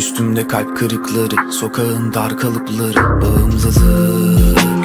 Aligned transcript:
Üstümde 0.00 0.48
kalp 0.48 0.76
kırıkları 0.76 1.52
Sokağın 1.52 2.14
dar 2.14 2.38
kalıpları 2.38 3.20
Bağımlılık 3.22 3.76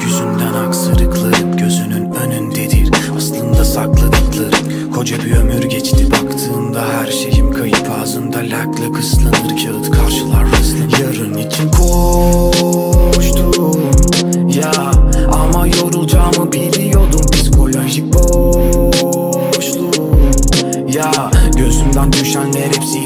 Yüzünden 0.04 0.54
aksırıklarım 0.66 1.56
Gözünün 1.56 2.14
önündedir 2.14 2.90
Aslında 3.16 3.64
sakladıklarım 3.64 4.92
Koca 4.94 5.16
bir 5.24 5.36
ömür 5.36 5.62
geçti 5.62 6.08
Baktığında 6.10 6.84
her 6.88 7.12
şeyim 7.12 7.52
kayıp 7.52 7.90
Ağzında 8.02 8.38
lakla 8.38 8.98
ıslanır 8.98 9.64
Kağıt 9.64 9.90
karşılar 9.90 10.44
hızlı 10.44 10.78
Yarın 11.02 11.34
için 11.38 11.70
koştum 11.70 12.92
Ya 14.54 14.72
ama 15.32 15.66
yorulacağımı 15.66 16.52
biliyordum. 16.52 17.26
Psikolojik 17.32 18.14
boşluğum 18.14 19.88
Ya 20.92 21.30
gözümden 21.56 22.12
düşenler 22.12 22.66
hep 22.66 22.84
siliniyor 22.84 23.05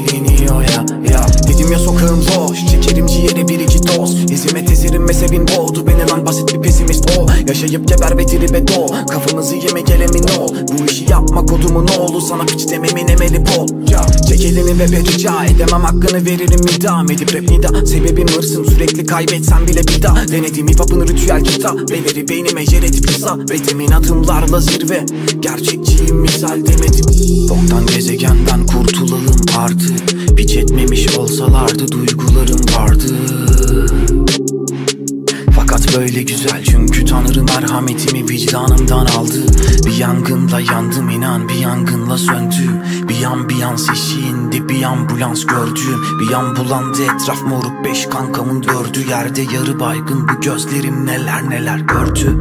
Dedim 1.71 1.79
ya 1.79 1.85
sokağım 1.85 2.19
boş 2.37 2.65
Çekerim 2.71 3.07
ciğere 3.07 3.47
bir 3.47 3.59
iki 3.59 3.87
doz 3.87 4.15
Hizmet 4.15 4.71
ezerim 4.71 5.05
mezhebin 5.05 5.47
boğdu 5.47 5.87
Beni 5.87 6.09
lan 6.09 6.25
basit 6.25 6.53
bir 6.53 6.61
pesimist 6.61 7.17
o 7.17 7.27
Yaşayıp 7.47 7.87
geber 7.87 8.17
ve 8.17 8.25
tribe 8.25 8.67
do. 8.67 8.87
Kafamızı 9.09 9.55
yeme 9.55 9.81
gelemin 9.81 10.23
ol 10.39 10.55
Bu 10.71 10.85
işi 10.91 11.11
yapma 11.11 11.45
kodumun 11.45 11.87
oğlu. 11.87 12.21
Sana 12.21 12.45
piç 12.45 12.69
dememin 12.69 13.07
emeli 13.07 13.45
bol 13.45 13.67
Çek 14.27 14.45
elini 14.45 14.79
ve 14.79 14.91
be 14.91 14.99
rica 14.99 15.45
edemem 15.45 15.81
hakkını 15.81 16.25
veririm 16.25 16.61
idam 16.77 17.11
Edip 17.11 17.35
rap 17.35 17.49
nida. 17.49 17.85
Sebebim 17.85 18.27
hırsım 18.27 18.65
sürekli 18.65 19.05
kaybetsem 19.05 19.67
bile 19.67 19.81
bir 19.87 20.01
daha. 20.01 20.27
Denedim 20.27 20.67
hip 20.67 20.79
hop'ın 20.79 21.07
ritüel 21.07 21.43
kitabeleri 21.43 22.29
Beynime 22.29 22.61
yer 22.61 22.83
edip 22.83 23.07
kısa. 23.07 23.37
Ritmin 23.37 23.91
adımlarla 23.91 24.59
zirve. 24.59 25.05
Gerçekçiyim 25.39 26.15
misal 26.15 26.65
demedim. 26.65 27.05
Boktan 27.49 27.85
gezegenden 27.85 28.65
kurtulalım 28.65 29.35
artık 29.57 30.00
olsalardı 31.71 31.91
duygularım 31.91 32.61
vardı. 32.77 33.15
Fakat 35.55 35.97
böyle 35.97 36.21
güzel 36.21 36.63
çünkü 36.63 37.05
Tanrı 37.05 37.43
merhametimi 37.43 38.29
vicdanımdan 38.29 39.05
aldı. 39.05 39.45
Bir 39.85 39.97
yangınla 39.97 40.59
yandım 40.59 41.09
inan 41.09 41.49
bir 41.49 41.55
yangınla 41.55 42.17
söndüm 42.17 42.81
Bir 43.09 43.23
ambiyans 43.23 43.89
eşiğinde 43.89 44.69
bir 44.69 44.83
ambulans 44.83 45.45
gördüm. 45.45 46.05
Bir 46.19 46.33
ambulandı 46.33 47.03
etraf 47.03 47.43
moruk 47.43 47.85
beş 47.85 48.05
kankamın 48.05 48.63
dördü. 48.63 49.09
Yerde 49.09 49.41
yarı 49.41 49.79
baygın 49.79 50.27
bu 50.27 50.41
gözlerim 50.41 51.05
neler 51.05 51.49
neler 51.49 51.79
gördü. 51.79 52.39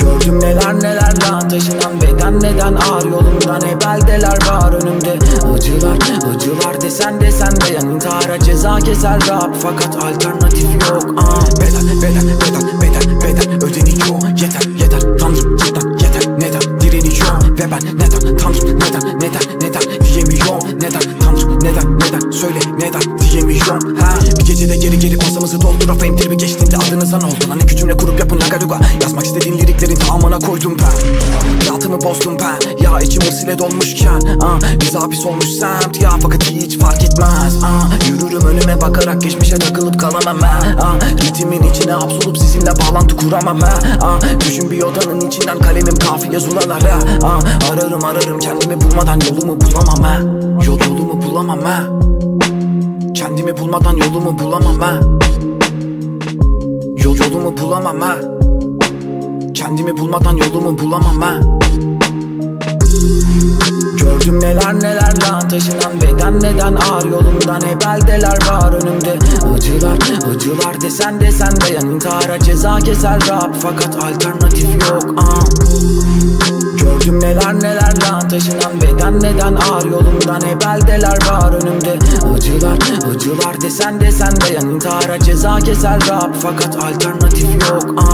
Gördüm 0.00 0.40
neler 0.40 0.74
neler 0.74 1.22
lan 1.22 1.48
taşınan 1.48 2.00
neden 2.44 2.74
ağır 2.74 3.04
yolumdan 3.10 3.60
ne 3.60 3.80
beldeler 3.80 4.38
var 4.46 4.72
önümde? 4.72 5.18
Acılar 5.54 5.98
acılar 6.34 6.80
desen 6.80 7.20
desen 7.20 7.52
de 7.56 7.86
intihara 7.86 8.38
ceza 8.38 8.78
keser 8.78 9.28
rap. 9.28 9.56
Fakat 9.62 9.96
alternatif 9.96 10.88
yok. 10.90 11.14
Ah. 11.18 11.46
Beden 11.60 12.02
beden 12.02 12.28
beden 12.28 12.80
beden 12.80 13.20
beden 13.20 13.56
ödeniyor 13.56 14.38
Yeter 14.40 14.70
yeter. 14.78 15.18
Tanrım 15.18 15.56
cidden 15.56 15.90
yeter. 15.90 16.38
Neden? 16.38 16.80
Direniyorum 16.80 17.58
Ve 17.58 17.70
ben 17.70 17.96
neden? 17.96 18.36
Tanrım 18.36 18.78
neden? 18.80 19.20
Neden 19.20 19.63
neden 21.74 21.98
neden? 21.98 22.30
Söyle 22.30 22.58
neden? 22.78 23.18
Diyemiyorum 23.18 23.96
ha. 23.96 24.14
Bir 24.38 24.44
gecede 24.44 24.76
geri 24.76 24.98
gelip 24.98 25.22
masamızı 25.22 25.60
doldurafayım 25.60 26.18
Dirbi 26.18 26.36
geçtiğinde 26.36 26.76
adınızdan 26.76 27.22
oldu? 27.22 27.48
Lan 27.50 27.58
iki 27.58 27.76
cümle 27.76 27.96
kurup 27.96 28.20
yapın 28.20 28.40
agaruga 28.40 28.80
Yazmak 29.02 29.26
istediğin 29.26 29.58
liriklerin 29.58 29.94
tamamına 29.94 30.38
koydum 30.38 30.76
ben. 30.78 31.66
Hayatımı 31.66 32.02
bozdum 32.02 32.36
ben. 32.38 32.84
Ya 32.84 33.00
içim 33.00 33.22
hırs 33.22 33.44
ile 33.44 33.58
dolmuşken 33.58 34.20
ah, 34.42 34.60
Biz 34.80 34.94
hapis 34.94 35.26
olmuş 35.26 35.46
semt. 35.46 36.02
Ya 36.02 36.10
Fakat 36.22 36.50
hiç 36.50 36.78
fark 36.78 37.02
etmez 37.02 37.58
ah, 37.64 37.90
Yürürüm 38.08 38.46
önüme 38.46 38.80
bakarak 38.80 39.22
geçmişe 39.22 39.58
takılıp 39.58 40.00
kalamam 40.00 40.36
ben 40.42 40.76
ah, 40.82 40.96
Ritmin 41.22 41.62
içine 41.62 41.92
hapsolup 41.92 42.38
sizinle 42.38 42.70
bağlantı 42.78 43.16
kuramam 43.16 43.60
ben 43.60 43.98
ah, 44.00 44.20
Düşün 44.40 44.70
bir 44.70 44.82
odanın 44.82 45.20
içinden 45.20 45.58
kalemim 45.58 45.96
kafiye 45.96 46.40
zulalar 46.40 46.82
ha, 46.82 46.98
ah, 47.22 47.70
Ararım 47.72 48.04
ararım 48.04 48.38
kendimi 48.38 48.80
bulmadan 48.80 49.20
yolumu 49.20 49.60
bulamam 49.60 50.02
ha. 50.02 50.20
Yol 50.66 50.78
yolumu 50.80 51.03
bulamam 51.34 51.62
ha. 51.62 51.78
Kendimi 53.14 53.56
bulmadan 53.56 53.96
yolumu 53.96 54.38
bulamam 54.38 54.80
ha. 54.80 54.92
Yol 57.04 57.16
yolumu 57.16 57.56
bulamam 57.56 58.00
ha. 58.00 58.14
Kendimi 59.54 59.96
bulmadan 59.98 60.36
yolumu 60.36 60.78
bulamam 60.78 61.20
ha. 61.22 61.32
Gördüm 63.98 64.40
neler 64.40 64.74
neler 64.74 65.14
lan 65.22 65.48
taşınan 65.48 66.00
beden 66.02 66.40
neden 66.40 66.74
ağır 66.74 67.04
yolumda 67.04 67.58
ne 67.58 67.80
beldeler 67.80 68.38
var 68.48 68.72
önümde. 68.72 69.18
Acılar 69.54 69.98
acılar 70.34 70.80
desen 70.80 71.20
desen 71.20 71.56
de 71.60 71.74
yan 71.74 71.86
intihara 71.86 72.38
ceza 72.38 72.78
keser 72.78 73.28
rap 73.28 73.56
Fakat 73.62 73.96
alternatif 74.04 74.68
yok 74.90 75.14
ah. 75.16 75.44
Gördüm 76.78 77.20
neler 77.20 77.54
neler 77.54 77.94
lan 78.02 78.28
taşınan 78.28 78.80
beden 79.14 79.36
neden 79.36 79.54
ağır 79.54 79.84
yolumda 79.84 80.38
ne 80.38 80.60
beldeler 80.60 81.18
var 81.30 81.52
önümde 81.52 81.98
Acılar 82.34 82.78
acılar 83.14 83.60
desen 83.60 84.00
desen 84.00 84.36
de 84.36 84.52
yan 84.54 84.70
intihara 84.70 85.18
ceza 85.18 85.58
keser 85.58 86.08
rap 86.08 86.36
Fakat 86.42 86.76
alternatif 86.76 87.54
yok 87.70 87.94
ah. 87.98 88.13